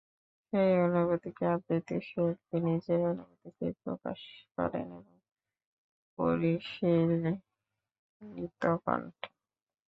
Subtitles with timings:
[0.53, 4.19] সেই অনুভূতিকে আবৃত্তি শিল্পী নিজের অনুভূতিকেই প্রকাশ
[4.55, 5.19] করেন তাঁর
[6.17, 7.41] পরিশীলিত
[8.85, 9.27] কণ্ঠে।